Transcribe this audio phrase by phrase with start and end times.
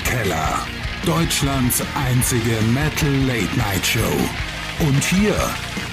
[0.00, 0.66] Metal Keller.
[1.04, 4.00] Deutschlands einzige Metal Late Night Show.
[4.80, 5.34] Und hier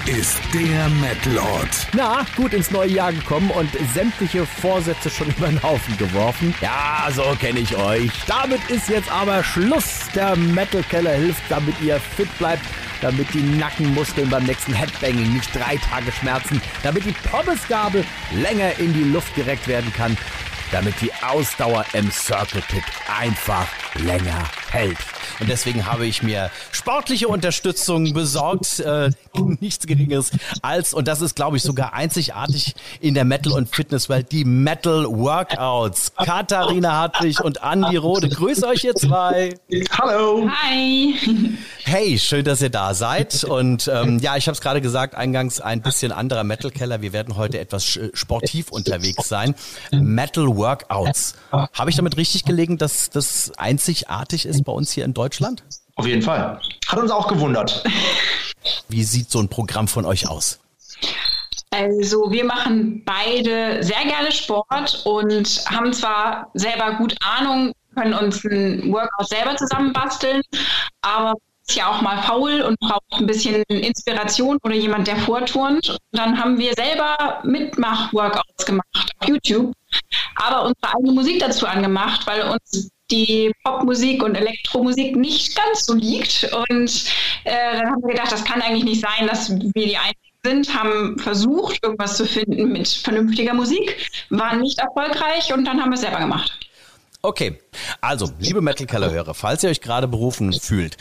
[0.06, 1.88] ist der Metalort.
[1.92, 6.54] Na, gut ins neue Jahr gekommen und sämtliche Vorsätze schon über den Haufen geworfen.
[6.60, 8.10] Ja, so kenne ich euch.
[8.26, 10.08] Damit ist jetzt aber Schluss.
[10.14, 12.64] Der Metal Keller hilft, damit ihr fit bleibt
[13.00, 18.92] damit die Nackenmuskeln beim nächsten Headbanging nicht drei Tage schmerzen, damit die Pommesgabel länger in
[18.92, 20.16] die Luft gereckt werden kann,
[20.72, 22.84] damit die Ausdauer im Circle Pit
[23.20, 24.98] einfach länger hält.
[25.40, 28.80] Und deswegen habe ich mir sportliche Unterstützung besorgt.
[28.80, 29.10] Äh,
[29.60, 30.30] nichts Geringeres
[30.62, 35.04] als, und das ist, glaube ich, sogar einzigartig in der Metal- und Fitnesswelt, die Metal
[35.06, 36.12] Workouts.
[36.16, 38.28] Katharina Hartwig und Andi Rode.
[38.28, 39.54] Grüße euch ihr zwei.
[39.98, 40.48] Hallo.
[40.50, 41.14] Hi.
[41.84, 43.44] Hey, schön, dass ihr da seid.
[43.44, 47.00] Und ähm, ja, ich habe es gerade gesagt, eingangs ein bisschen anderer Metal-Keller.
[47.00, 49.54] Wir werden heute etwas sportiv unterwegs sein.
[49.92, 51.34] Metal Workouts.
[51.50, 55.62] Habe ich damit richtig gelegen, dass das einzigartig ist bei uns hier in Deutschland?
[55.96, 56.60] Auf jeden Fall.
[56.86, 57.82] Hat uns auch gewundert.
[58.88, 60.60] Wie sieht so ein Programm von euch aus?
[61.70, 68.42] Also wir machen beide sehr gerne Sport und haben zwar selber gut Ahnung, können uns
[68.44, 70.42] ein Workout selber zusammenbasteln,
[71.02, 71.34] aber
[71.68, 75.90] ist ja auch mal faul und braucht ein bisschen Inspiration oder jemand, der vorturnt.
[75.90, 79.74] Und dann haben wir selber Mitmach-Workouts gemacht auf YouTube,
[80.36, 85.94] aber unsere eigene Musik dazu angemacht, weil uns die Popmusik und Elektromusik nicht ganz so
[85.94, 86.50] liegt.
[86.68, 87.04] Und
[87.44, 90.74] äh, dann haben wir gedacht, das kann eigentlich nicht sein, dass wir die Einzigen sind,
[90.74, 93.96] haben versucht, irgendwas zu finden mit vernünftiger Musik,
[94.30, 96.58] waren nicht erfolgreich und dann haben wir es selber gemacht.
[97.20, 97.58] Okay,
[98.00, 100.96] also liebe Metal Keller Hörer, falls ihr euch gerade berufen fühlt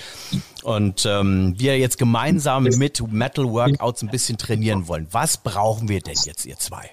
[0.64, 6.02] und ähm, wir jetzt gemeinsam mit Metal Workouts ein bisschen trainieren wollen, was brauchen wir
[6.02, 6.90] denn jetzt, ihr zwei?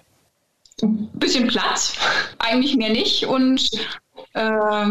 [0.83, 1.97] Ein bisschen Platz,
[2.39, 3.71] eigentlich mehr nicht und
[4.35, 4.87] äh,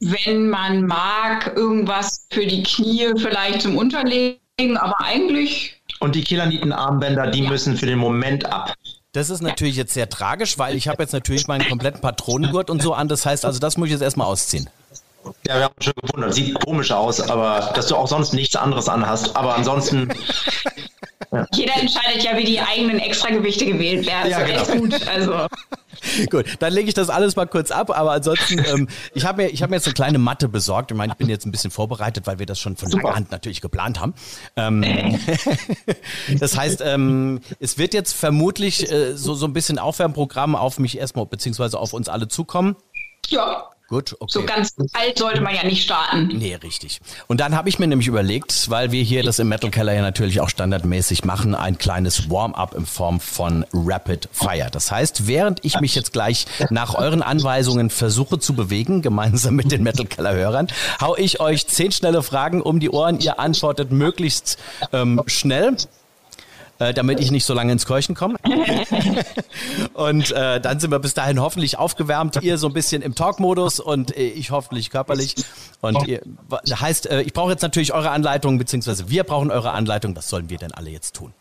[0.00, 5.80] wenn man mag, irgendwas für die Knie vielleicht zum Unterlegen, aber eigentlich.
[6.00, 7.50] Und die Killerniten-Armbänder, die ja.
[7.50, 8.74] müssen für den Moment ab.
[9.12, 12.82] Das ist natürlich jetzt sehr tragisch, weil ich habe jetzt natürlich meinen kompletten Patronengurt und
[12.82, 13.08] so an.
[13.08, 14.68] Das heißt also, das muss ich jetzt erstmal ausziehen.
[15.46, 16.34] Ja, wir haben uns schon gewundert.
[16.34, 19.34] Sieht komisch aus, aber dass du auch sonst nichts anderes anhast.
[19.36, 20.08] Aber ansonsten.
[21.32, 21.46] Ja.
[21.52, 24.30] Jeder entscheidet ja, wie die eigenen Extragewichte gewählt werden.
[24.30, 24.60] Ja, genau.
[24.60, 25.08] echt gut.
[25.08, 25.46] Also.
[26.30, 29.48] Gut, dann lege ich das alles mal kurz ab, aber ansonsten, ähm, ich habe mir,
[29.48, 30.90] hab mir jetzt eine kleine Matte besorgt.
[30.90, 33.30] Ich meine, ich bin jetzt ein bisschen vorbereitet, weil wir das schon von langer Hand
[33.30, 34.14] natürlich geplant haben.
[34.56, 35.18] Ähm,
[36.38, 40.98] das heißt, ähm, es wird jetzt vermutlich äh, so, so ein bisschen Aufwärmprogramm auf mich
[40.98, 42.76] erstmal, beziehungsweise auf uns alle zukommen.
[43.28, 43.70] Ja.
[43.88, 44.30] Gut, okay.
[44.30, 46.26] So ganz alt sollte man ja nicht starten.
[46.26, 47.00] Nee, richtig.
[47.26, 50.02] Und dann habe ich mir nämlich überlegt, weil wir hier das im Metal Keller ja
[50.02, 54.68] natürlich auch standardmäßig machen, ein kleines Warm-up in Form von Rapid Fire.
[54.70, 59.72] Das heißt, während ich mich jetzt gleich nach euren Anweisungen versuche zu bewegen, gemeinsam mit
[59.72, 60.68] den Metal Keller Hörern,
[61.00, 63.20] hau ich euch zehn schnelle Fragen um die Ohren.
[63.20, 64.58] Ihr antwortet möglichst
[64.92, 65.78] ähm, schnell
[66.78, 68.36] äh, damit ich nicht so lange ins Keuchen komme.
[69.94, 73.80] und äh, dann sind wir bis dahin hoffentlich aufgewärmt, ihr so ein bisschen im Talk-Modus
[73.80, 75.34] und äh, ich hoffentlich körperlich.
[75.80, 76.22] Und ihr,
[76.68, 80.14] heißt, äh, ich brauche jetzt natürlich eure Anleitung, beziehungsweise wir brauchen eure Anleitung.
[80.16, 81.32] Was sollen wir denn alle jetzt tun?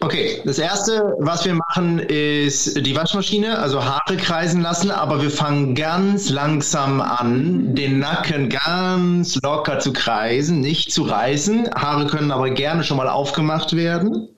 [0.00, 5.30] Okay, das erste, was wir machen, ist die Waschmaschine, also Haare kreisen lassen, aber wir
[5.30, 11.70] fangen ganz langsam an, den Nacken ganz locker zu kreisen, nicht zu reißen.
[11.74, 14.28] Haare können aber gerne schon mal aufgemacht werden.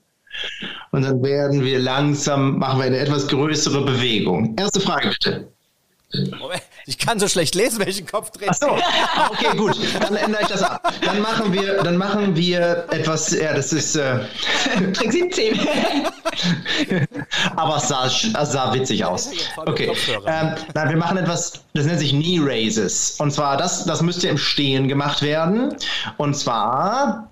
[0.92, 4.56] Und dann werden wir langsam, machen wir eine etwas größere Bewegung.
[4.58, 5.48] Erste Frage bitte.
[6.86, 8.50] Ich kann so schlecht lesen, welchen Kopf dreht.
[8.50, 8.68] Ach so,
[9.30, 9.76] okay, gut.
[10.00, 10.92] Dann ändere ich das ab.
[11.04, 14.20] Dann machen wir, dann machen wir etwas, ja, das ist äh,
[14.92, 15.60] Trick 17.
[17.56, 18.08] Aber es sah,
[18.44, 19.30] sah witzig aus.
[19.56, 19.92] Okay.
[20.26, 23.16] Ähm, nein, wir machen etwas, das nennt sich Knee Raises.
[23.18, 25.74] Und zwar, das, das müsste im Stehen gemacht werden.
[26.16, 27.28] Und zwar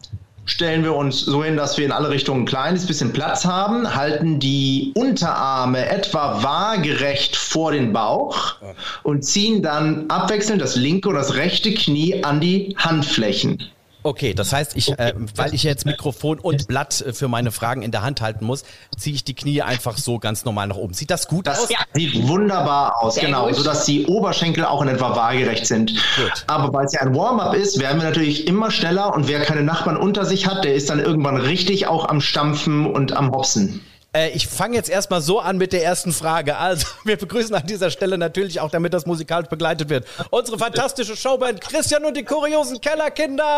[0.48, 3.94] stellen wir uns so hin, dass wir in alle Richtungen ein kleines bisschen Platz haben,
[3.94, 8.56] halten die Unterarme etwa waagerecht vor den Bauch
[9.02, 13.70] und ziehen dann abwechselnd das linke und das rechte Knie an die Handflächen.
[14.02, 17.82] Okay, das heißt, ich, äh, weil ich jetzt Mikrofon und Blatt äh, für meine Fragen
[17.82, 18.64] in der Hand halten muss,
[18.96, 20.94] ziehe ich die Knie einfach so ganz normal nach oben.
[20.94, 21.68] Sieht das gut das aus?
[21.70, 21.78] Ja.
[21.94, 23.56] Sieht wunderbar aus, Sehr genau, gut.
[23.56, 25.94] sodass die Oberschenkel auch in etwa waagerecht sind.
[26.16, 26.44] Gut.
[26.46, 29.62] Aber weil es ja ein Warm-up ist, werden wir natürlich immer schneller und wer keine
[29.62, 33.80] Nachbarn unter sich hat, der ist dann irgendwann richtig auch am Stampfen und am Hopsen.
[34.14, 36.56] Äh, ich fange jetzt erstmal so an mit der ersten Frage.
[36.56, 41.16] Also, wir begrüßen an dieser Stelle natürlich auch, damit das musikalisch begleitet wird, unsere fantastische
[41.16, 43.56] Showband Christian und die kuriosen Kellerkinder.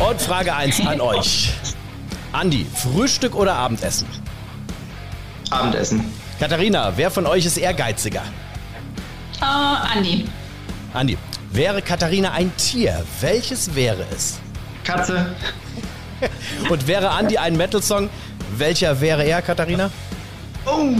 [0.00, 1.52] Und Frage 1 an euch.
[2.32, 4.08] Andi, Frühstück oder Abendessen?
[5.50, 6.12] Abendessen.
[6.40, 8.22] Katharina, wer von euch ist ehrgeiziger?
[9.40, 10.26] Uh, Andi.
[10.94, 11.18] Andi.
[11.52, 14.40] Wäre Katharina ein Tier, welches wäre es?
[14.84, 15.34] Katze.
[16.70, 18.08] Und wäre Andy ein Metal-Song,
[18.58, 19.90] welcher wäre er, Katharina?
[20.66, 20.90] Oh.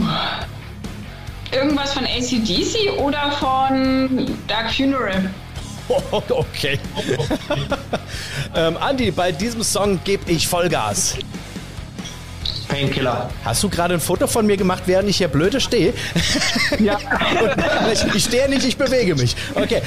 [1.51, 5.29] Irgendwas von ACDC oder von Dark Funeral?
[5.87, 6.79] Oh, okay.
[8.55, 11.17] ähm, Andi, bei diesem Song gebe ich Vollgas.
[12.67, 13.29] Painkiller.
[13.45, 15.93] Hast du gerade ein Foto von mir gemacht, während ich hier blöde stehe?
[16.79, 16.97] Ja.
[17.91, 19.35] ich, ich stehe nicht, ich bewege mich.
[19.53, 19.81] Okay.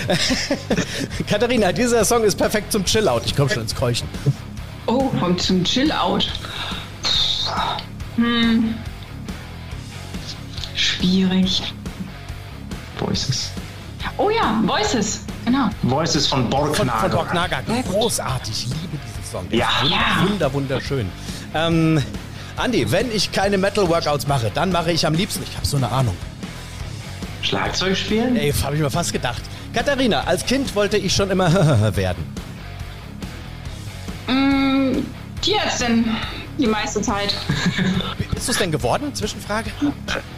[1.28, 3.22] Katharina, dieser Song ist perfekt zum Chill-Out.
[3.26, 4.08] Ich komme schon ins Keuchen.
[4.86, 6.28] Oh, kommt zum Chill-Out.
[8.16, 8.74] Hm.
[10.74, 11.72] Schwierig.
[12.98, 13.50] Voices.
[14.18, 15.20] Oh ja, Voices.
[15.44, 15.68] Genau.
[15.82, 17.00] Voices von Von, Borknagar.
[17.00, 17.60] von Doc Naga.
[17.90, 18.66] Großartig.
[18.66, 19.48] Ich liebe diesen Song.
[19.50, 19.68] Der Ja.
[19.84, 20.28] Ja.
[20.28, 21.08] Wunder, wunderschön.
[21.54, 22.02] Ähm,
[22.56, 25.90] Andi, wenn ich keine Metal-Workouts mache, dann mache ich am liebsten, ich habe so eine
[25.90, 26.16] Ahnung.
[27.42, 28.36] Schlagzeug spielen?
[28.36, 29.42] Ey, habe ich mir fast gedacht.
[29.74, 31.52] Katharina, als Kind wollte ich schon immer
[31.96, 32.24] werden.
[34.26, 35.04] Mm,
[35.42, 36.06] Tierärztin.
[36.58, 37.34] Die meiste Zeit.
[38.34, 39.14] Bist du es denn geworden?
[39.14, 39.70] Zwischenfrage?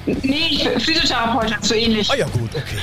[0.06, 2.08] Nee, Physiotherapeutin, so ähnlich.
[2.12, 2.78] Oh ja, gut, okay.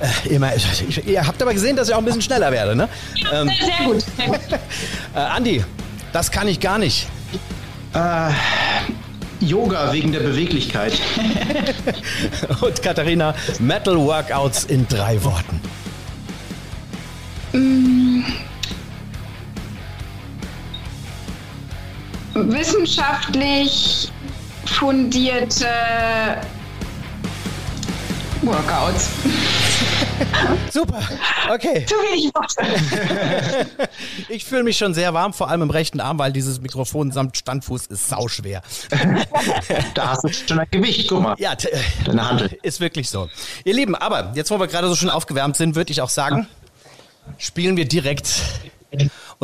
[0.00, 2.74] Äh, immer, ich, ich, ihr habt aber gesehen, dass ich auch ein bisschen schneller werde,
[2.74, 2.88] ne?
[3.32, 4.04] Ähm, Sehr, sehr gut.
[4.16, 4.40] Sehr gut.
[5.14, 5.64] äh, Andi,
[6.12, 7.06] das kann ich gar nicht.
[7.94, 8.30] Äh,
[9.40, 10.94] Yoga wegen der Beweglichkeit.
[12.60, 15.60] Und Katharina, Metal Workouts in drei Worten.
[22.34, 24.10] Wissenschaftlich
[24.66, 25.66] fundierte
[28.42, 29.10] Workouts.
[30.72, 31.00] Super,
[31.52, 31.86] okay.
[31.86, 33.66] Zu wenig Worte.
[34.28, 37.36] Ich fühle mich schon sehr warm, vor allem im rechten Arm, weil dieses Mikrofon samt
[37.36, 38.62] Standfuß ist sauschwer.
[39.94, 41.08] Da hast du schon ein Gewicht.
[41.08, 41.34] Guck mal.
[41.38, 41.54] Ja,
[42.04, 42.52] Deine Hand.
[42.62, 43.28] ist wirklich so.
[43.64, 46.48] Ihr Lieben, aber jetzt, wo wir gerade so schön aufgewärmt sind, würde ich auch sagen,
[47.38, 48.28] spielen wir direkt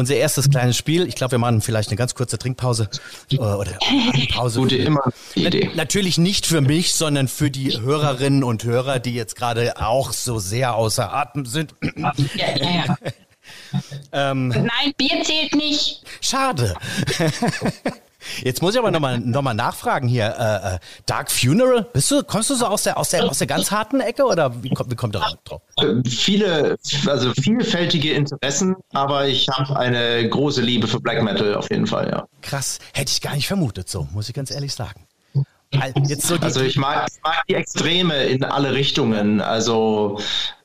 [0.00, 1.06] unser erstes kleines Spiel.
[1.06, 2.88] Ich glaube, wir machen vielleicht eine ganz kurze Trinkpause
[3.30, 3.78] äh, oder
[4.32, 4.60] Pause.
[4.60, 5.70] Gute immer Idee.
[5.76, 10.38] Natürlich nicht für mich, sondern für die Hörerinnen und Hörer, die jetzt gerade auch so
[10.38, 11.74] sehr außer Atem sind.
[11.96, 12.96] Ja, ja, ja.
[14.30, 16.02] ähm, Nein, Bier zählt nicht.
[16.20, 16.74] schade.
[18.42, 20.34] Jetzt muss ich aber nochmal noch mal nachfragen hier.
[20.38, 23.46] Äh, äh, Dark Funeral, bist du, kommst du so aus der, aus der, aus der
[23.46, 25.62] ganz harten Ecke oder wie kommt, wie kommt ihr drauf?
[26.06, 26.76] Viele,
[27.06, 32.08] also vielfältige Interessen, aber ich habe eine große Liebe für Black Metal auf jeden Fall,
[32.10, 32.26] ja.
[32.42, 35.06] Krass, hätte ich gar nicht vermutet, so, muss ich ganz ehrlich sagen.
[36.18, 39.40] So Also ich mag, ich mag die Extreme in alle Richtungen.
[39.40, 40.18] Also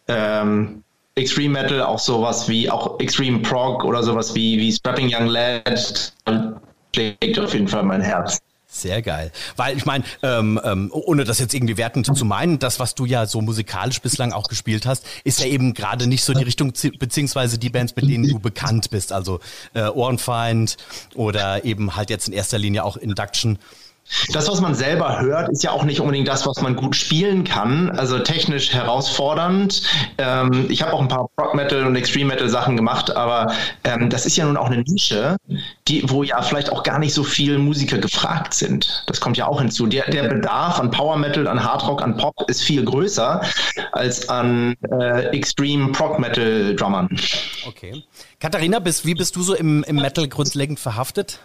[0.07, 0.83] ähm,
[1.15, 6.13] Extreme Metal, auch sowas wie auch Extreme Prog oder sowas wie, wie Strapping Young Lad
[6.95, 8.39] schlägt auf jeden Fall mein Herz.
[8.67, 9.31] Sehr geil.
[9.55, 13.05] Weil ich meine, ähm, ähm, ohne das jetzt irgendwie wertend zu meinen, das, was du
[13.05, 16.75] ja so musikalisch bislang auch gespielt hast, ist ja eben gerade nicht so die Richtung,
[16.75, 19.13] zi- beziehungsweise die Bands, mit denen du bekannt bist.
[19.13, 19.39] Also
[19.75, 20.75] äh, Ohrenfeind
[21.13, 23.59] oder eben halt jetzt in erster Linie auch Induction.
[24.31, 27.43] Das, was man selber hört, ist ja auch nicht unbedingt das, was man gut spielen
[27.43, 27.89] kann.
[27.91, 29.81] Also technisch herausfordernd.
[30.17, 33.51] Ähm, ich habe auch ein paar Rock Metal und Extreme Metal Sachen gemacht, aber
[33.83, 35.37] ähm, das ist ja nun auch eine Nische,
[35.87, 39.03] die, wo ja vielleicht auch gar nicht so viele Musiker gefragt sind.
[39.07, 39.87] Das kommt ja auch hinzu.
[39.87, 43.41] Der, der Bedarf an Power Metal, an Hard Rock, an Pop ist viel größer
[43.91, 47.09] als an äh, Extreme Prog Metal Drummern.
[47.67, 48.03] Okay.
[48.39, 51.39] Katharina, bist, wie bist du so im, im Metal grundlegend verhaftet?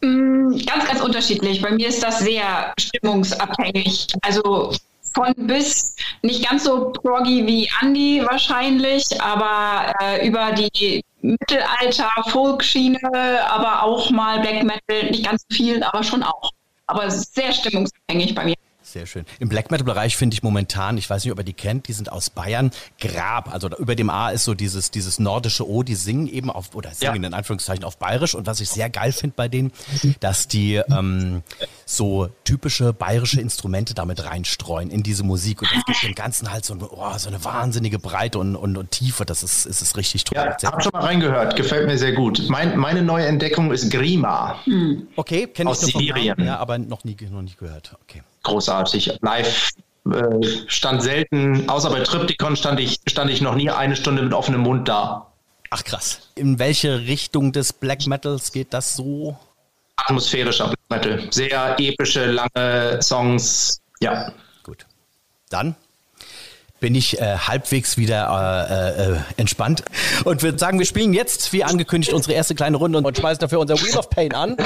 [0.00, 1.60] Mm, Ganz, ganz unterschiedlich.
[1.60, 4.08] Bei mir ist das sehr stimmungsabhängig.
[4.22, 4.72] Also
[5.14, 12.98] von bis nicht ganz so proggy wie Andy wahrscheinlich, aber äh, über die Mittelalter, Folkschiene,
[13.48, 16.52] aber auch mal Black Metal, nicht ganz so viel, aber schon auch.
[16.86, 18.54] Aber sehr stimmungsabhängig bei mir.
[18.92, 19.26] Sehr schön.
[19.38, 21.92] Im Black Metal Bereich finde ich momentan, ich weiß nicht, ob ihr die kennt, die
[21.92, 23.52] sind aus Bayern, Grab.
[23.52, 26.74] Also da über dem A ist so dieses, dieses nordische O, die singen eben auf,
[26.74, 27.26] oder singen Ja.
[27.28, 28.34] in Anführungszeichen auf Bayerisch.
[28.34, 29.72] Und was ich sehr geil finde bei denen,
[30.20, 31.42] dass die ähm,
[31.84, 35.60] so typische bayerische Instrumente damit reinstreuen in diese Musik.
[35.60, 38.78] Und das gibt dem Ganzen halt so, ein, oh, so eine wahnsinnige Breite und, und,
[38.78, 39.26] und Tiefe.
[39.26, 40.36] Das ist, ist, ist richtig toll.
[40.38, 42.42] Ja, Sehr- hab schon mal reingehört, gefällt mir sehr gut.
[42.48, 44.58] Mein, meine neue Entdeckung ist Grima.
[45.16, 46.36] okay, kenne ich aus Sibirien.
[46.38, 47.94] Namen, ja, aber noch nie, noch nie gehört.
[48.08, 48.22] Okay.
[48.48, 49.18] Großartig.
[49.20, 49.70] Live
[50.12, 54.32] äh, stand selten, außer bei Triptychon stand ich, stand ich noch nie eine Stunde mit
[54.32, 55.26] offenem Mund da.
[55.70, 56.20] Ach krass.
[56.34, 59.36] In welche Richtung des Black Metals geht das so?
[59.96, 61.32] Atmosphärischer Black Metal.
[61.32, 63.80] Sehr epische, lange Songs.
[64.00, 64.32] Ja.
[64.62, 64.86] Gut.
[65.50, 65.76] Dann
[66.80, 68.28] bin ich äh, halbwegs wieder
[68.70, 69.82] äh, äh, entspannt
[70.24, 73.60] und würde sagen, wir spielen jetzt, wie angekündigt, unsere erste kleine Runde und schmeißen dafür
[73.60, 74.56] unser Wheel of Pain an.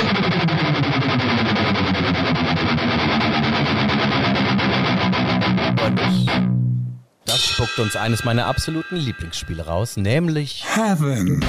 [7.73, 11.43] Sucht uns eines meiner absoluten Lieblingsspiele raus, nämlich Heaven.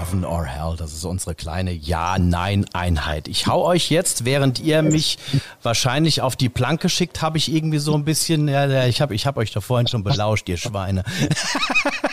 [0.00, 0.76] Heaven or Hell.
[0.76, 3.26] Das ist unsere kleine Ja-Nein-Einheit.
[3.26, 5.18] Ich hau euch jetzt, während ihr mich
[5.64, 9.26] wahrscheinlich auf die Planke schickt, habe ich irgendwie so ein bisschen, ja, ich habe ich
[9.26, 11.02] hab euch da vorhin schon belauscht, ihr Schweine.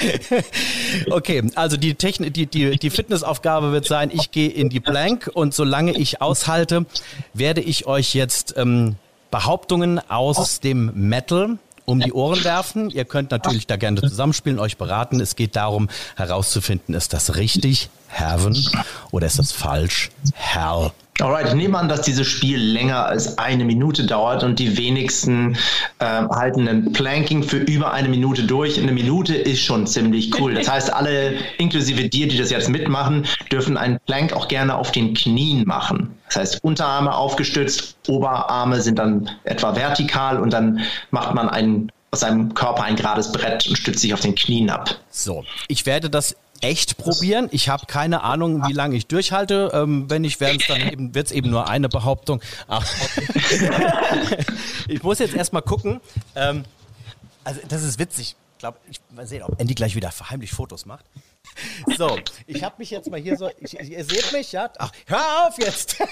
[1.10, 5.30] okay, also die, Technik, die, die, die Fitnessaufgabe wird sein, ich gehe in die Plank
[5.32, 6.86] und solange ich aushalte,
[7.34, 8.96] werde ich euch jetzt ähm,
[9.30, 12.90] Behauptungen aus dem Metal um die Ohren werfen.
[12.90, 15.20] Ihr könnt natürlich da gerne zusammenspielen, euch beraten.
[15.20, 18.56] Es geht darum herauszufinden, ist das richtig, Heaven,
[19.10, 20.92] oder ist das falsch, Hell?
[21.20, 25.56] Alright, ich nehme an, dass dieses Spiel länger als eine Minute dauert und die wenigsten
[25.98, 28.78] äh, halten ein Planking für über eine Minute durch.
[28.80, 30.54] Eine Minute ist schon ziemlich cool.
[30.54, 34.92] Das heißt, alle, inklusive dir, die das jetzt mitmachen, dürfen einen Plank auch gerne auf
[34.92, 36.14] den Knien machen.
[36.26, 42.20] Das heißt, Unterarme aufgestützt, Oberarme sind dann etwa vertikal und dann macht man einen, aus
[42.20, 44.96] seinem Körper ein gerades Brett und stützt sich auf den Knien ab.
[45.10, 47.48] So, ich werde das echt probieren.
[47.52, 49.70] Ich habe keine Ahnung, wie lange ich durchhalte.
[49.72, 52.40] Ähm, wenn nicht, werden es dann eben, wird es eben nur eine Behauptung.
[54.88, 56.00] ich muss jetzt erstmal gucken.
[56.34, 56.64] Ähm,
[57.44, 58.36] also das ist witzig.
[58.52, 61.04] Ich glaube, ich mal sehen, ob Andy gleich wieder verheimlich Fotos macht.
[61.96, 64.70] So, ich habe mich jetzt mal hier so, ich, ihr seht mich, ja?
[64.78, 65.96] Ach, hör auf jetzt!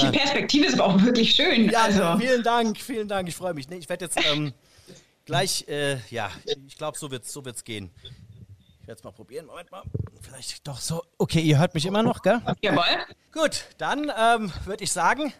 [0.00, 1.68] Die Perspektive ist aber auch wirklich schön.
[1.70, 2.16] Ja, also.
[2.18, 3.68] vielen Dank, vielen Dank, ich freue mich.
[3.68, 4.52] Nee, ich werde jetzt ähm,
[5.24, 6.30] gleich, äh, ja,
[6.66, 7.90] ich glaube, so wird es so wird's gehen.
[8.80, 9.46] Ich werde es mal probieren.
[9.46, 9.82] Moment mal.
[10.20, 11.02] Vielleicht doch so.
[11.16, 12.40] Okay, ihr hört mich immer noch, gell?
[12.60, 12.84] Jawohl.
[13.32, 15.32] Gut, dann ähm, würde ich sagen,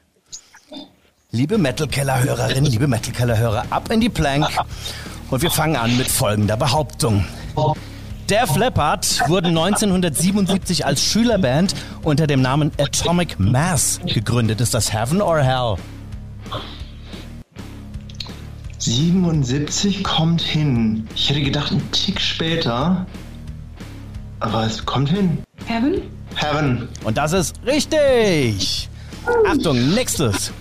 [1.35, 4.47] liebe Metal-Keller-Hörerinnen, liebe Metal-Keller-Hörer, ab in die Plank.
[5.31, 7.25] Und wir fangen an mit folgender Behauptung.
[8.29, 14.61] Der Leppard wurde 1977 als Schülerband unter dem Namen Atomic Mass gegründet.
[14.61, 15.76] Ist das Heaven or Hell?
[18.79, 21.09] 77 kommt hin.
[21.17, 23.07] Ich hätte gedacht, ein Tick später.
[24.38, 25.43] Aber es kommt hin.
[25.67, 26.03] Heaven?
[26.37, 26.88] Heaven.
[27.03, 28.88] Und das ist richtig.
[29.47, 30.53] Achtung, nächstes.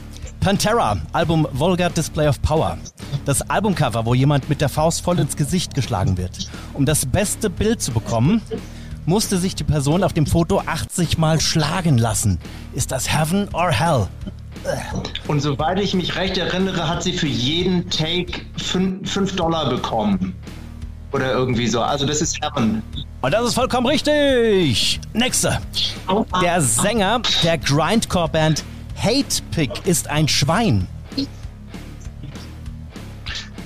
[0.43, 2.77] Pantera, Album Vulgar Display of Power.
[3.23, 6.49] Das Albumcover, wo jemand mit der Faust voll ins Gesicht geschlagen wird.
[6.73, 8.41] Um das beste Bild zu bekommen,
[9.05, 12.39] musste sich die Person auf dem Foto 80 Mal schlagen lassen.
[12.73, 14.07] Ist das Heaven or Hell?
[15.29, 20.35] Und soweit ich mich recht erinnere, hat sie für jeden Take 5 Dollar bekommen.
[21.13, 21.81] Oder irgendwie so.
[21.81, 22.83] Also das ist Heaven.
[23.21, 24.99] Und das ist vollkommen richtig.
[25.13, 25.59] Nächste.
[26.41, 28.65] Der Sänger der Grindcore-Band
[29.03, 30.87] Hate Pick ist ein Schwein.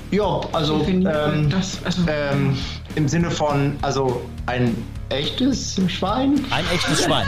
[0.10, 2.58] Ja, also, ähm, das, also ähm,
[2.96, 4.76] im Sinne von, also ein
[5.10, 6.44] echtes Schwein?
[6.50, 7.28] Ein echtes Schwein.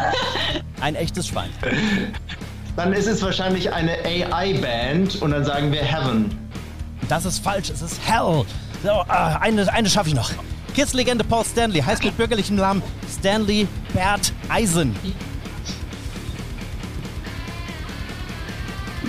[0.81, 1.51] Ein echtes Schwein.
[2.75, 6.33] Dann ist es wahrscheinlich eine AI-Band und dann sagen wir Heaven.
[7.09, 8.45] Das ist falsch, es ist Hell.
[8.83, 10.31] So, äh, eine, eine schaffe ich noch.
[10.73, 12.81] Kiss-Legende Paul Stanley heißt mit bürgerlichem Namen
[13.19, 14.95] Stanley Bert Eisen.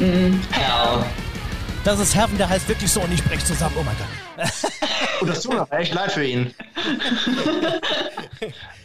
[0.00, 1.04] Mm, hell.
[1.84, 3.76] Das ist Heaven, der heißt wirklich so und ich brech zusammen.
[3.78, 4.48] Oh mein Gott.
[5.20, 6.54] Und das tut mir echt leid für ihn.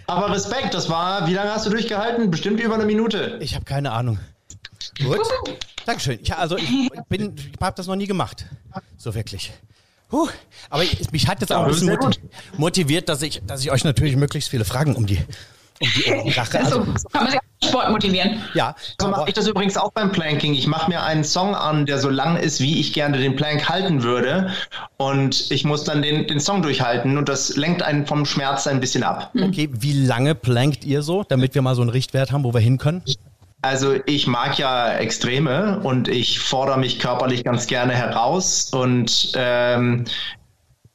[0.07, 2.29] Aber Respekt, das war, wie lange hast du durchgehalten?
[2.29, 3.37] Bestimmt über eine Minute.
[3.41, 4.19] Ich habe keine Ahnung.
[5.01, 5.19] Gut.
[5.85, 6.19] Dankeschön.
[6.21, 8.45] Ich, also ich bin, ich habe das noch nie gemacht.
[8.97, 9.53] So wirklich.
[10.11, 10.27] Huh.
[10.69, 11.97] Aber ich, mich hat jetzt auch ein bisschen
[12.57, 15.19] motiviert, dass ich, dass ich euch natürlich möglichst viele Fragen um die
[15.81, 16.59] um die Ohren lache.
[16.63, 16.85] Also,
[17.65, 18.41] Sport motivieren.
[18.53, 18.75] Ja.
[18.99, 20.53] So mache ich das übrigens auch beim Planking.
[20.53, 23.67] Ich mache mir einen Song an, der so lang ist, wie ich gerne den Plank
[23.67, 24.51] halten würde.
[24.97, 28.79] Und ich muss dann den, den Song durchhalten und das lenkt einen vom Schmerz ein
[28.79, 29.31] bisschen ab.
[29.35, 32.61] Okay, wie lange plankt ihr so, damit wir mal so einen Richtwert haben, wo wir
[32.61, 33.03] hin können?
[33.61, 40.05] Also ich mag ja Extreme und ich fordere mich körperlich ganz gerne heraus und ähm,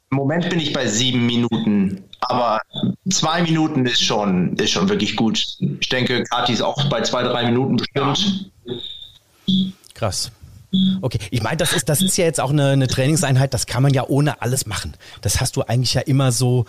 [0.09, 2.61] im Moment bin ich bei sieben Minuten, aber
[3.09, 5.57] zwei Minuten ist schon, ist schon wirklich gut.
[5.79, 8.51] Ich denke, Kati ist auch bei zwei, drei Minuten bestimmt.
[9.93, 10.31] Krass.
[11.01, 13.83] Okay, ich meine, das ist, das ist ja jetzt auch eine, eine, Trainingseinheit, das kann
[13.83, 14.93] man ja ohne alles machen.
[15.19, 16.65] Das hast du eigentlich ja immer so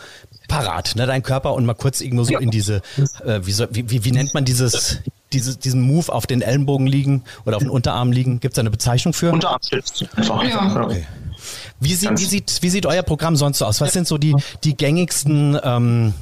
[0.48, 2.82] parat, ne, dein Körper und mal kurz irgendwo so in diese,
[3.24, 4.98] äh, wie, so, wie, wie, wie, nennt man dieses,
[5.32, 8.40] dieses, diesen Move auf den Ellenbogen liegen oder auf den Unterarm liegen?
[8.40, 9.30] Gibt es da eine Bezeichnung für?
[9.30, 10.42] Unterarmstütz einfach.
[10.42, 10.82] Ja.
[10.82, 11.06] Okay.
[11.80, 13.80] Wie, sie, wie, sieht, wie sieht euer Programm sonst so aus?
[13.80, 14.34] Was sind so die,
[14.64, 16.14] die gängigsten ähm,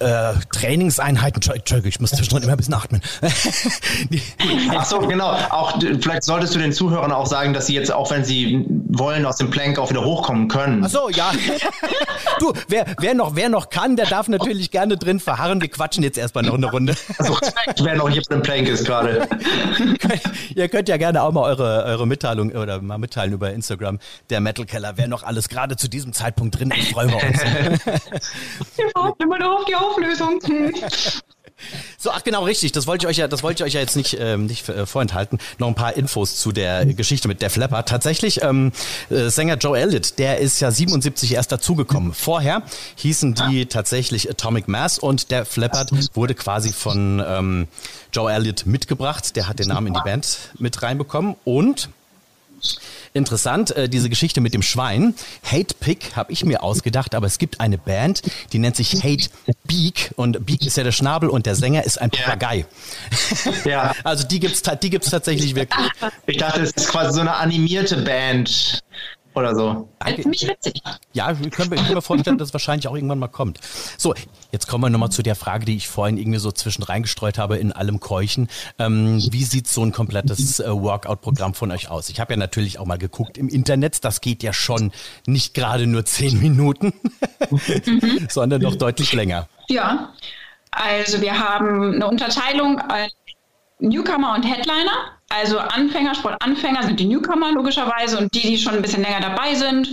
[0.00, 1.42] äh, Trainingseinheiten.
[1.42, 3.00] Entschuldigung, ich muss zwischendrin immer ein bisschen atmen.
[4.76, 5.30] Ach so, genau.
[5.50, 9.24] Auch vielleicht solltest du den Zuhörern auch sagen, dass sie jetzt auch, wenn sie wollen,
[9.26, 10.82] aus dem Plank auch wieder hochkommen können.
[10.84, 11.30] Ach so, ja.
[12.38, 15.60] du, wer, wer noch, wer noch kann, der darf natürlich gerne drin verharren.
[15.60, 16.96] Wir quatschen jetzt erstmal noch eine Runde.
[17.18, 17.38] Also,
[17.82, 19.28] wer noch hier im Plank ist gerade.
[20.54, 23.98] Ihr könnt ja gerne auch mal eure, eure Mitteilung oder mal mitteilen über Instagram,
[24.30, 24.94] der Metal Keller.
[24.96, 27.40] Wer noch alles gerade zu diesem Zeitpunkt drin ist, freuen wir uns.
[28.76, 30.40] Wir warten immer noch auf die Auflösung.
[31.98, 32.72] So, ach genau, richtig.
[32.72, 34.86] Das wollte ich euch ja, das wollte ich euch ja jetzt nicht, ähm, nicht äh,
[34.86, 35.38] vorenthalten.
[35.58, 37.88] Noch ein paar Infos zu der Geschichte mit Def Leppard.
[37.88, 38.72] Tatsächlich, ähm,
[39.10, 42.14] äh, Sänger Joe Elliott, der ist ja 77 erst dazugekommen.
[42.14, 42.62] Vorher
[42.96, 47.68] hießen die tatsächlich Atomic Mass und Def Leppard wurde quasi von ähm,
[48.12, 49.36] Joe Elliott mitgebracht.
[49.36, 51.90] Der hat den Namen in die Band mit reinbekommen und
[53.12, 55.14] Interessant, äh, diese Geschichte mit dem Schwein.
[55.44, 59.28] Hate Pick habe ich mir ausgedacht, aber es gibt eine Band, die nennt sich Hate
[59.64, 62.66] Beak und Beak ist ja der Schnabel und der Sänger ist ein Papagei.
[63.64, 63.92] Ja.
[64.04, 65.88] Also die gibt's, die gibt's tatsächlich wirklich.
[66.26, 68.82] Ich dachte, es ist quasi so eine animierte Band
[69.34, 69.88] oder so.
[70.16, 70.82] Ziemlich witzig.
[71.12, 73.60] Ja, ich kann, ich kann mir vorstellen, dass es wahrscheinlich auch irgendwann mal kommt.
[73.96, 74.14] So,
[74.50, 77.58] jetzt kommen wir nochmal zu der Frage, die ich vorhin irgendwie so zwischen reingestreut habe
[77.58, 78.48] in allem Keuchen.
[78.78, 82.08] Ähm, wie sieht so ein komplettes äh, Workout-Programm von euch aus?
[82.08, 84.04] Ich habe ja natürlich auch mal geguckt im Internet.
[84.04, 84.92] Das geht ja schon
[85.26, 86.92] nicht gerade nur zehn Minuten,
[87.50, 88.26] mhm.
[88.28, 89.48] sondern noch deutlich länger.
[89.68, 90.12] Ja,
[90.72, 92.80] also wir haben eine Unterteilung
[93.80, 95.19] Newcomer und Headliner.
[95.32, 99.54] Also Anfänger, Sportanfänger sind die Newcomer logischerweise und die, die schon ein bisschen länger dabei
[99.54, 99.88] sind,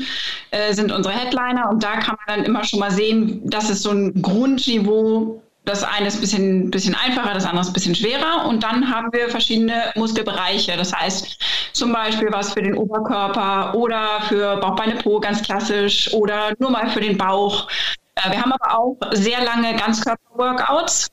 [0.51, 1.69] äh, sind unsere Headliner.
[1.69, 5.83] Und da kann man dann immer schon mal sehen, dass es so ein Grundniveau das
[5.83, 8.45] eine ist ein bisschen, bisschen einfacher, das andere ist ein bisschen schwerer.
[8.47, 10.77] Und dann haben wir verschiedene Muskelbereiche.
[10.77, 11.37] Das heißt
[11.73, 16.89] zum Beispiel was für den Oberkörper oder für Bauchbeine Po ganz klassisch oder nur mal
[16.89, 17.67] für den Bauch.
[18.15, 21.09] Äh, wir haben aber auch sehr lange Ganzkörper-Workouts.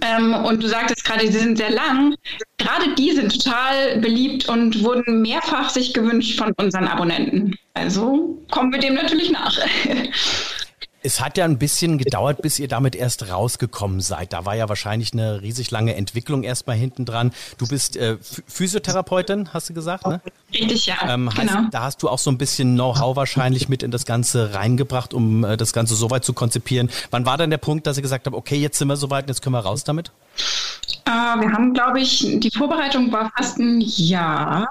[0.00, 2.14] Ähm, und du sagtest gerade, sie sind sehr lang.
[2.58, 7.56] Gerade die sind total beliebt und wurden mehrfach sich gewünscht von unseren Abonnenten.
[7.74, 9.56] Also kommen wir dem natürlich nach.
[11.02, 14.32] Es hat ja ein bisschen gedauert, bis ihr damit erst rausgekommen seid.
[14.32, 17.32] Da war ja wahrscheinlich eine riesig lange Entwicklung erstmal hinten dran.
[17.56, 20.20] Du bist äh, Physiotherapeutin, hast du gesagt, ne?
[20.52, 20.96] Richtig, ja.
[21.08, 21.68] Ähm, heißt, genau.
[21.70, 25.42] Da hast du auch so ein bisschen Know-how wahrscheinlich mit in das Ganze reingebracht, um
[25.44, 26.90] äh, das Ganze so weit zu konzipieren.
[27.10, 29.28] Wann war dann der Punkt, dass ihr gesagt habt, okay, jetzt sind wir soweit und
[29.30, 30.12] jetzt können wir raus damit?
[31.06, 34.68] Äh, wir haben, glaube ich, die Vorbereitung war fast ein Jahr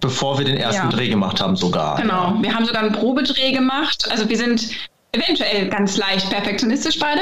[0.00, 0.96] bevor wir den ersten ja.
[0.96, 2.00] Dreh gemacht haben sogar.
[2.00, 4.08] Genau, wir haben sogar einen Probedreh gemacht.
[4.10, 4.70] Also wir sind
[5.12, 7.20] eventuell ganz leicht perfektionistisch beide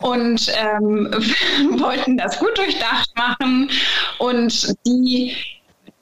[0.00, 1.10] und ähm,
[1.80, 3.70] wollten das gut durchdacht machen
[4.18, 5.34] und die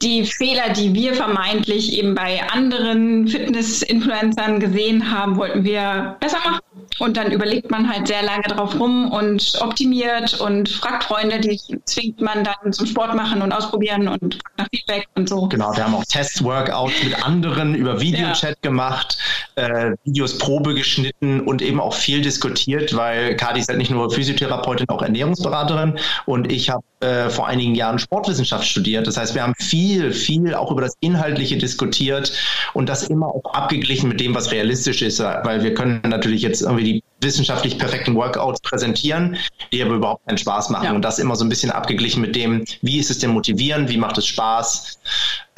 [0.02, 6.60] die Fehler, die wir vermeintlich eben bei anderen Fitness-Influencern gesehen haben, wollten wir besser machen.
[6.98, 11.58] Und dann überlegt man halt sehr lange drauf rum und optimiert und fragt Freunde, die
[11.84, 15.48] zwingt man dann zum Sport machen und ausprobieren und fragt nach Feedback und so.
[15.48, 18.54] Genau, wir haben auch Test-Workouts mit anderen über Videochat ja.
[18.62, 19.18] gemacht,
[19.56, 24.10] äh, Videos Probe geschnitten und eben auch viel diskutiert, weil Kadi ist halt nicht nur
[24.10, 29.06] Physiotherapeutin, auch Ernährungsberaterin und ich habe äh, vor einigen Jahren Sportwissenschaft studiert.
[29.06, 32.32] Das heißt, wir haben viel, viel auch über das Inhaltliche diskutiert
[32.74, 36.62] und das immer auch abgeglichen mit dem, was realistisch ist, weil wir können natürlich jetzt
[36.62, 39.36] irgendwie die wissenschaftlich perfekten Workouts präsentieren,
[39.72, 40.84] die aber überhaupt keinen Spaß machen.
[40.84, 40.92] Ja.
[40.92, 43.98] Und das immer so ein bisschen abgeglichen mit dem, wie ist es denn motivierend, wie
[43.98, 44.98] macht es Spaß,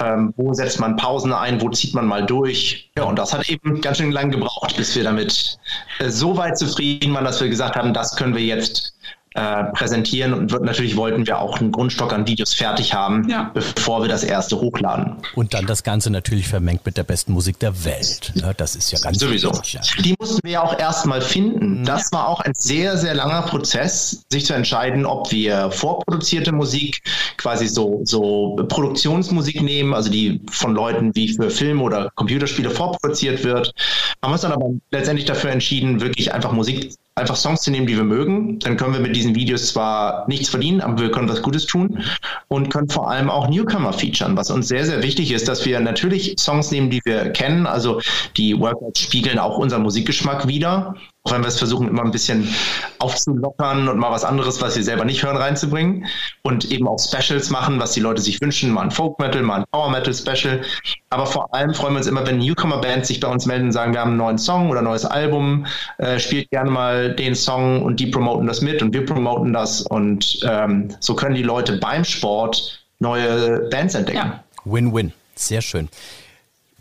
[0.03, 2.91] ähm, wo setzt man Pausen ein, wo zieht man mal durch.
[2.97, 5.59] Ja, und das hat eben ganz schön lange gebraucht, bis wir damit
[5.99, 8.95] äh, so weit zufrieden waren, dass wir gesagt haben, das können wir jetzt
[9.35, 13.51] äh, präsentieren und wird, natürlich wollten wir auch einen Grundstock an Videos fertig haben, ja.
[13.55, 15.17] bevor wir das erste hochladen.
[15.35, 18.33] Und dann das Ganze natürlich vermengt mit der besten Musik der Welt.
[18.35, 18.55] Ne?
[18.57, 19.51] Das ist ja ganz Sowieso.
[19.51, 19.81] Wichtig, ja.
[20.03, 21.81] Die mussten wir ja auch erstmal finden.
[21.81, 21.85] Mhm.
[21.85, 27.03] Das war auch ein sehr, sehr langer Prozess, sich zu entscheiden, ob wir vorproduzierte Musik,
[27.37, 33.45] quasi so, so Produktionsmusik nehmen, also die von Leuten wie für Filme oder Computerspiele vorproduziert
[33.45, 33.75] wird.
[34.25, 37.97] Haben uns dann aber letztendlich dafür entschieden, wirklich einfach Musik einfach Songs zu nehmen, die
[37.97, 38.59] wir mögen.
[38.61, 42.03] Dann können wir mit diesen Videos zwar nichts verdienen, aber wir können was Gutes tun
[42.49, 45.81] und können vor allem auch Newcomer featuren, was uns sehr, sehr wichtig ist, dass wir
[45.81, 47.67] natürlich Songs nehmen, die wir kennen.
[47.67, 48.01] Also
[48.37, 52.53] die Workouts spiegeln auch unseren Musikgeschmack wieder auch wenn wir es versuchen, immer ein bisschen
[52.99, 56.07] aufzulockern und mal was anderes, was wir selber nicht hören, reinzubringen.
[56.43, 59.61] Und eben auch Specials machen, was die Leute sich wünschen, mal ein Folk Metal, mal
[59.61, 60.63] ein Power Metal Special.
[61.11, 63.93] Aber vor allem freuen wir uns immer, wenn Newcomer-Bands sich bei uns melden und sagen,
[63.93, 65.67] wir haben einen neuen Song oder ein neues Album,
[65.99, 69.83] äh, spielt gerne mal den Song und die promoten das mit und wir promoten das.
[69.83, 74.33] Und ähm, so können die Leute beim Sport neue Bands entdecken.
[74.65, 75.09] Win-win.
[75.09, 75.13] Ja.
[75.35, 75.89] Sehr schön.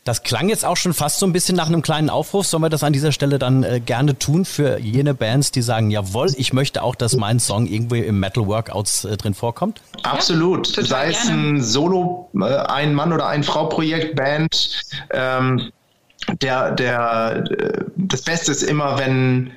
[0.04, 2.48] Das klang jetzt auch schon fast so ein bisschen nach einem kleinen Aufruf.
[2.48, 5.92] Sollen wir das an dieser Stelle dann äh, gerne tun für jene Bands, die sagen,
[5.92, 9.82] jawohl, ich möchte auch, dass mein Song irgendwie im Metal Workouts äh, drin vorkommt?
[10.02, 10.76] Absolut.
[10.76, 14.82] Ja, Sei es ein Solo, äh, ein Mann oder ein Frau Projekt, Band.
[15.12, 15.72] Ähm,
[16.42, 19.52] der, der, äh, das Beste ist immer, wenn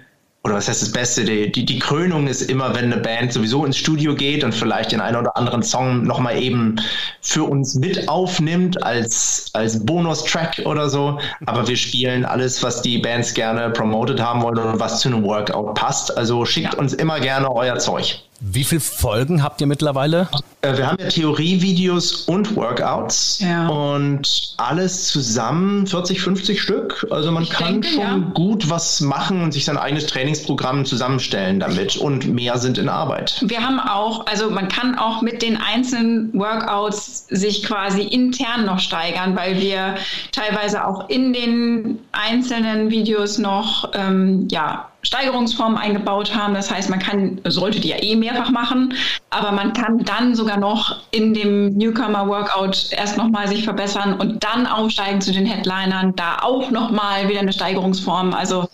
[0.44, 3.64] oder was heißt das Beste, die, die, die, Krönung ist immer, wenn eine Band sowieso
[3.64, 6.76] ins Studio geht und vielleicht den einen oder anderen Song nochmal eben
[7.22, 11.18] für uns mit aufnimmt als, als Bonustrack oder so.
[11.46, 15.24] Aber wir spielen alles, was die Bands gerne promoted haben wollen und was zu einem
[15.24, 16.14] Workout passt.
[16.14, 18.20] Also schickt uns immer gerne euer Zeug.
[18.46, 20.28] Wie viele Folgen habt ihr mittlerweile?
[20.60, 23.68] Äh, wir haben ja Theorievideos und Workouts ja.
[23.68, 27.06] und alles zusammen 40, 50 Stück.
[27.10, 28.30] Also man ich kann denke, schon ja.
[28.34, 33.42] gut was machen und sich sein eigenes Trainingsprogramm zusammenstellen damit und mehr sind in Arbeit.
[33.46, 38.78] Wir haben auch, also man kann auch mit den einzelnen Workouts sich quasi intern noch
[38.78, 39.94] steigern, weil wir
[40.32, 46.54] teilweise auch in den einzelnen Videos noch ähm, ja, Steigerungsformen eingebaut haben.
[46.54, 48.94] Das heißt, man kann, sollte die ja eh mehrfach machen,
[49.30, 54.66] aber man kann dann sogar noch in dem Newcomer-Workout erst nochmal sich verbessern und dann
[54.66, 56.16] aufsteigen zu den Headlinern.
[56.16, 58.34] Da auch nochmal wieder eine Steigerungsform.
[58.34, 58.68] Also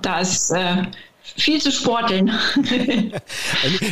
[0.00, 0.84] da ist äh,
[1.36, 2.30] viel zu sporteln.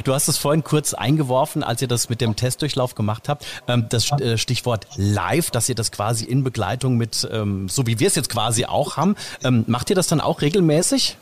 [0.05, 3.45] du hast es vorhin kurz eingeworfen, als ihr das mit dem Testdurchlauf gemacht habt.
[3.69, 8.01] Ähm, das äh, Stichwort live, dass ihr das quasi in Begleitung mit, ähm, so wie
[8.01, 9.17] wir es jetzt quasi auch haben.
[9.45, 11.19] Ähm, macht ihr das dann auch regelmäßig?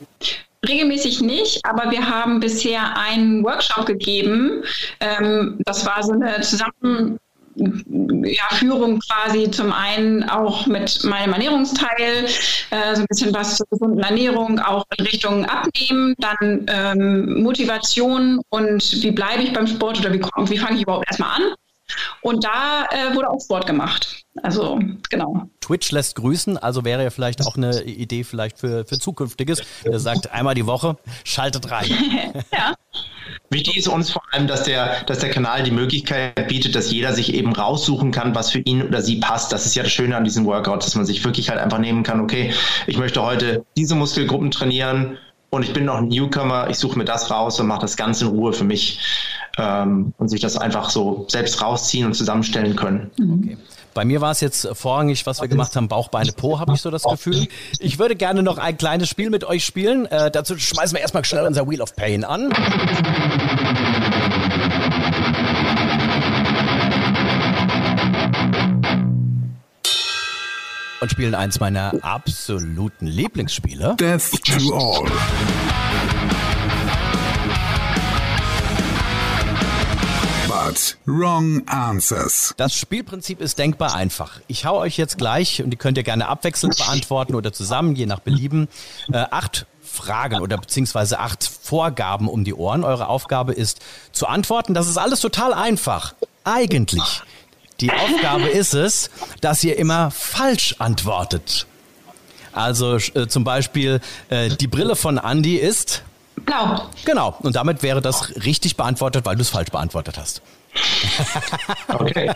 [0.66, 4.64] Regelmäßig nicht, aber wir haben bisher einen Workshop gegeben.
[5.00, 7.18] Ähm, das war so eine Zusammen
[8.24, 12.24] ja, Führung quasi zum einen auch mit meinem Ernährungsteil,
[12.70, 18.40] äh, so ein bisschen was zur gesunden Ernährung, auch in Richtung Abnehmen, dann ähm, Motivation
[18.50, 21.54] und wie bleibe ich beim Sport oder wie, wie fange ich überhaupt erstmal an.
[22.20, 24.24] Und da äh, wurde auch Sport gemacht.
[24.42, 24.78] Also,
[25.10, 25.48] genau.
[25.60, 29.62] Twitch lässt grüßen, also wäre ja vielleicht auch eine Idee vielleicht für, für zukünftiges.
[29.84, 31.88] Der sagt einmal die Woche, schaltet rein.
[32.52, 32.74] ja.
[33.50, 37.12] Wichtig ist uns vor allem, dass der, dass der Kanal die Möglichkeit bietet, dass jeder
[37.12, 39.52] sich eben raussuchen kann, was für ihn oder sie passt.
[39.52, 42.02] Das ist ja das Schöne an diesem Workout, dass man sich wirklich halt einfach nehmen
[42.02, 42.52] kann, okay,
[42.86, 45.18] ich möchte heute diese Muskelgruppen trainieren
[45.50, 48.20] und ich bin noch ein Newcomer, ich suche mir das raus und mache das ganz
[48.20, 49.00] in Ruhe für mich
[49.58, 53.10] ähm, und sich das einfach so selbst rausziehen und zusammenstellen können.
[53.20, 53.58] Okay.
[53.94, 56.80] Bei mir war es jetzt vorrangig, was wir gemacht haben, Bauch, Beine, Po, habe ich
[56.80, 57.48] so das Gefühl.
[57.80, 60.06] Ich würde gerne noch ein kleines Spiel mit euch spielen.
[60.06, 62.52] Äh, dazu schmeißen wir erstmal schnell unser Wheel of Pain an.
[71.00, 73.96] Und spielen eins meiner absoluten Lieblingsspiele.
[73.98, 75.10] Death to All.
[80.68, 82.54] But wrong answers.
[82.56, 84.40] Das Spielprinzip ist denkbar einfach.
[84.46, 88.06] Ich hau euch jetzt gleich, und die könnt ihr gerne abwechselnd beantworten oder zusammen, je
[88.06, 88.68] nach Belieben,
[89.12, 92.84] äh, acht Fragen oder beziehungsweise acht Vorgaben um die Ohren.
[92.84, 93.80] Eure Aufgabe ist
[94.12, 94.74] zu antworten.
[94.74, 96.14] Das ist alles total einfach.
[96.44, 97.22] Eigentlich.
[97.80, 101.66] Die Aufgabe ist es, dass ihr immer falsch antwortet.
[102.52, 106.02] Also äh, zum Beispiel, äh, die Brille von Andy ist
[106.44, 106.88] Blau.
[107.04, 107.36] Genau.
[107.40, 110.42] Und damit wäre das richtig beantwortet, weil du es falsch beantwortet hast.
[111.88, 112.30] Okay.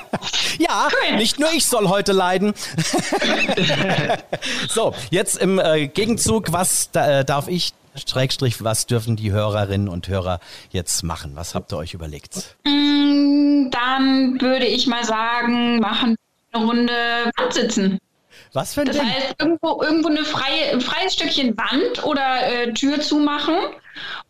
[0.58, 2.54] ja, nicht nur ich soll heute leiden.
[4.68, 9.88] so, jetzt im äh, Gegenzug, was da, äh, darf ich, Schrägstrich, was dürfen die Hörerinnen
[9.88, 11.32] und Hörer jetzt machen?
[11.34, 12.56] Was habt ihr euch überlegt?
[12.64, 16.16] Mm, dann würde ich mal sagen, machen
[16.52, 16.92] eine Runde
[17.50, 17.98] sitzen.
[18.54, 19.06] Was für ein Das Ding?
[19.06, 23.54] heißt, irgendwo, irgendwo eine freie, ein freies Stückchen Wand oder äh, Tür zumachen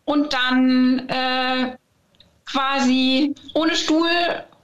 [0.05, 1.75] und dann äh,
[2.53, 4.09] quasi ohne Stuhl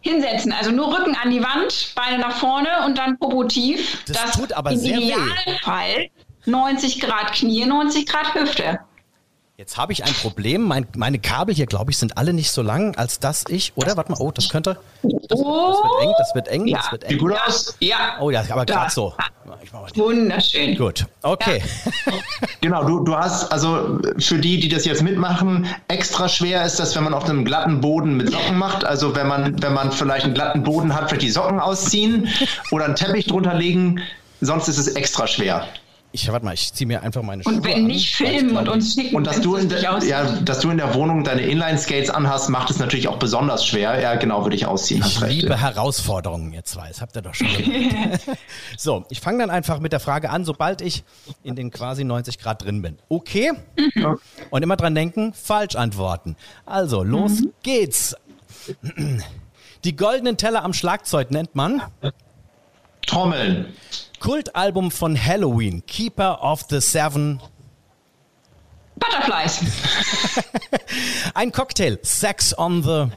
[0.01, 0.53] hinsetzen.
[0.53, 4.03] Also nur Rücken an die Wand, Beine nach vorne und dann Popo tief.
[4.07, 6.09] Das, das tut aber im sehr Idealfall weh.
[6.45, 8.79] 90 Grad Knie, 90 Grad Hüfte.
[9.59, 10.61] Jetzt habe ich ein Problem.
[10.61, 13.73] Mein, meine Kabel hier, glaube ich, sind alle nicht so lang, als dass ich.
[13.75, 14.79] Oder warte mal, oh, das könnte.
[15.03, 16.77] Das, das wird eng, das wird eng, ja.
[16.77, 17.09] das wird eng.
[17.09, 17.75] Sieht gut aus.
[17.81, 18.15] Ja.
[18.21, 19.13] Oh ja, aber gerade so.
[19.95, 20.77] Wunderschön.
[20.77, 21.61] Gut, okay.
[22.05, 22.13] Ja.
[22.61, 26.95] genau, du, du hast, also für die, die das jetzt mitmachen, extra schwer ist das,
[26.95, 28.85] wenn man auf einem glatten Boden mit Socken macht.
[28.85, 32.29] Also wenn man, wenn man vielleicht einen glatten Boden hat, vielleicht die Socken ausziehen
[32.71, 33.99] oder einen Teppich drunter legen.
[34.39, 35.67] Sonst ist es extra schwer.
[36.11, 38.95] Ich warte mal, ich ziehe mir einfach meine Schuhe Und wenn nicht filmen und uns
[38.95, 39.15] schicken.
[39.15, 42.71] Und dass du, in der, ja, dass du in der Wohnung deine Inline-Skates anhast, macht
[42.71, 43.99] es natürlich auch besonders schwer.
[44.01, 45.03] Ja, genau, würde ich ausziehen.
[45.05, 45.61] Ich liebe recht.
[45.61, 47.01] Herausforderungen, jetzt weiß.
[47.01, 47.47] Habt ihr doch schon
[48.77, 51.03] So, ich fange dann einfach mit der Frage an, sobald ich
[51.43, 52.97] in den quasi 90 Grad drin bin.
[53.07, 53.51] Okay?
[53.77, 54.17] Mhm.
[54.49, 56.35] Und immer dran denken, falsch antworten.
[56.65, 57.53] Also, los mhm.
[57.61, 58.15] geht's.
[59.83, 61.83] Die goldenen Teller am Schlagzeug nennt man?
[63.05, 63.67] Trommeln.
[64.19, 67.41] Kultalbum von Halloween, Keeper of the Seven.
[68.95, 69.61] Butterflies.
[71.33, 73.07] Ein Cocktail, Sex on the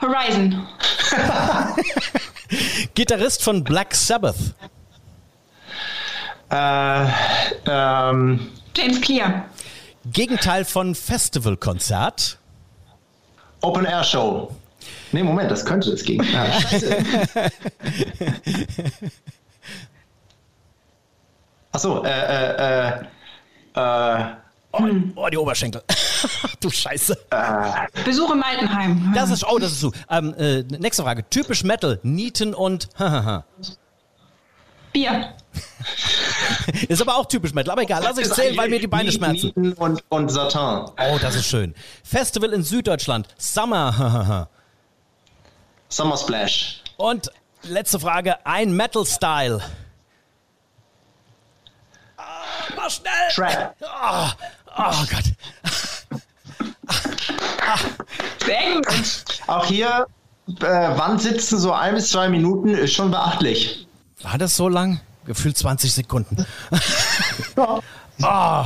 [0.00, 0.66] Horizon.
[2.94, 4.54] Gitarrist von Black Sabbath.
[6.50, 7.06] Äh,
[7.66, 9.44] ähm, James Clear.
[10.06, 12.38] Gegenteil von Festivalkonzert.
[13.60, 14.54] Open Air Show.
[15.12, 16.24] Nee, Moment, das könnte das gegen.
[21.70, 21.76] Ah.
[21.76, 23.02] Achso, äh, äh,
[23.74, 24.34] äh, äh,
[24.70, 24.84] Oh,
[25.16, 25.82] oh, die Oberschenkel.
[26.60, 27.16] du Scheiße.
[28.04, 29.12] Besuch im Altenheim.
[29.14, 29.92] Das ist, oh, das ist so.
[30.10, 31.28] Ähm, äh, nächste Frage.
[31.30, 32.88] Typisch Metal, Nieten und
[34.92, 35.34] Bier.
[36.88, 39.52] Ist aber auch typisch Metal, aber egal, lass ich zählen, weil mir die Beine schmerzen.
[39.54, 40.90] Nieten und, und Satan.
[40.98, 41.74] Oh, das ist schön.
[42.04, 44.48] Festival in Süddeutschland, Summer.
[45.88, 46.82] Summer Splash.
[46.96, 47.30] Und
[47.62, 49.60] letzte Frage, ein Metal-Style.
[52.90, 53.12] Schnell.
[53.34, 53.74] Trap.
[53.80, 54.28] Oh,
[54.78, 55.24] oh Gott.
[58.44, 59.24] Sehr gut.
[59.46, 60.06] Auch hier,
[60.60, 63.86] äh, Wand sitzen so ein bis zwei Minuten ist schon beachtlich.
[64.22, 65.00] War das so lang?
[65.26, 66.46] Gefühlt 20 Sekunden.
[67.56, 67.80] Ja.
[68.20, 68.64] Oh,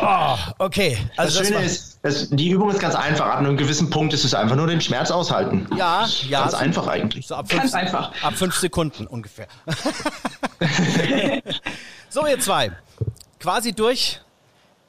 [0.00, 0.98] oh, okay.
[1.16, 1.64] Das Also das Schöne war,
[2.10, 3.26] ist, die Übung ist ganz einfach.
[3.26, 5.68] An einem gewissen Punkt ist es einfach nur den Schmerz aushalten.
[5.76, 6.40] ja, ja.
[6.40, 7.28] Ganz so- einfach eigentlich.
[7.28, 8.10] So ab Ganz fünf, einfach.
[8.24, 9.46] ab fünf Sekunden ungefähr.
[12.08, 12.72] so, ihr zwei.
[13.40, 14.20] Quasi durch.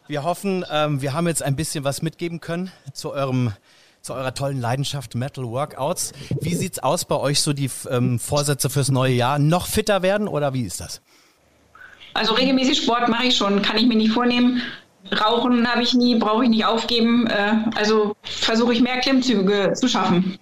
[0.07, 3.53] Wir hoffen, ähm, wir haben jetzt ein bisschen was mitgeben können zu eurem
[4.01, 6.11] zu eurer tollen Leidenschaft Metal Workouts.
[6.41, 9.39] Wie sieht's aus bei euch so die ähm, Vorsätze fürs neue Jahr?
[9.39, 11.01] Noch fitter werden oder wie ist das?
[12.13, 14.61] Also regelmäßig Sport mache ich schon, kann ich mir nicht vornehmen.
[15.13, 17.27] Rauchen habe ich nie, brauche ich nicht aufgeben.
[17.27, 20.37] Äh, also versuche ich mehr Klimmzüge zu schaffen.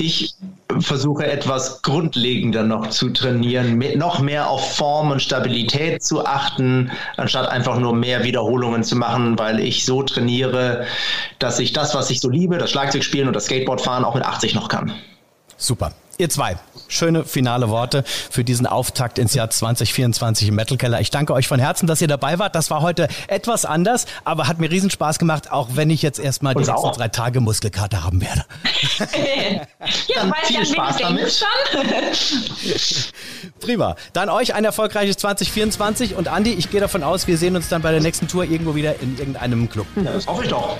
[0.00, 0.34] Ich
[0.78, 6.90] versuche etwas grundlegender noch zu trainieren, mit noch mehr auf Form und Stabilität zu achten,
[7.18, 10.86] anstatt einfach nur mehr Wiederholungen zu machen, weil ich so trainiere,
[11.38, 14.54] dass ich das, was ich so liebe, das Schlagzeugspielen und das Skateboardfahren auch mit 80
[14.54, 14.94] noch kann.
[15.58, 15.92] Super.
[16.20, 21.00] Ihr zwei, schöne finale Worte für diesen Auftakt ins Jahr 2024 im Metal Keller.
[21.00, 22.54] Ich danke euch von Herzen, dass ihr dabei wart.
[22.54, 26.18] Das war heute etwas anders, aber hat mir riesen Spaß gemacht, auch wenn ich jetzt
[26.18, 26.94] erstmal die auch.
[26.94, 28.44] drei Tage Muskelkater haben werde.
[28.98, 29.64] ja,
[30.16, 31.46] Dann du weißt viel Spaß damit.
[33.60, 33.96] Prima.
[34.12, 37.80] Dann euch ein erfolgreiches 2024 und Andi, ich gehe davon aus, wir sehen uns dann
[37.80, 39.86] bei der nächsten Tour irgendwo wieder in irgendeinem Club.
[39.96, 40.76] Ja, das hoffe ich doch.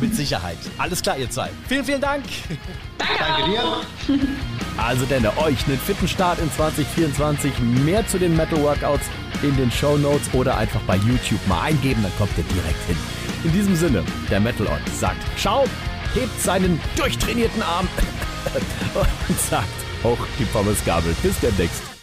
[0.00, 0.58] Mit Sicherheit.
[0.78, 1.50] Alles klar, ihr zwei.
[1.68, 2.24] Vielen, vielen Dank.
[2.98, 4.20] Danke, Danke dir.
[4.76, 7.52] Also denn euch einen fitten Start in 2024.
[7.84, 9.06] Mehr zu den Metal Workouts
[9.42, 12.96] in den Show Notes oder einfach bei YouTube mal eingeben, dann kommt ihr direkt hin.
[13.44, 15.64] In diesem Sinne, der Metal Ort sagt Ciao,
[16.14, 17.88] hebt seinen durchtrainierten Arm
[19.28, 19.68] und sagt
[20.02, 21.14] hoch die Pommesgabel.
[21.22, 21.99] Bis demnächst.